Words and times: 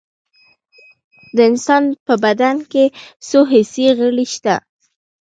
د 1.35 1.37
انسان 1.49 1.83
په 2.05 2.13
بدن 2.23 2.55
کې 2.71 2.85
څو 3.27 3.39
حسي 3.51 3.85
غړي 3.97 4.25
شته 4.33 4.55